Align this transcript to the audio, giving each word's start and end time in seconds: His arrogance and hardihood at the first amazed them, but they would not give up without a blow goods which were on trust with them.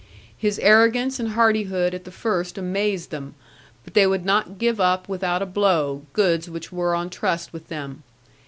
His 0.35 0.57
arrogance 0.57 1.19
and 1.19 1.29
hardihood 1.33 1.93
at 1.93 2.05
the 2.05 2.11
first 2.11 2.57
amazed 2.57 3.11
them, 3.11 3.35
but 3.85 3.93
they 3.93 4.07
would 4.07 4.25
not 4.25 4.57
give 4.57 4.79
up 4.79 5.07
without 5.07 5.43
a 5.43 5.45
blow 5.45 6.01
goods 6.13 6.49
which 6.49 6.71
were 6.71 6.95
on 6.95 7.11
trust 7.11 7.53
with 7.53 7.67
them. 7.67 8.01